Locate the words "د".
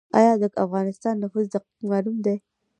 0.41-0.43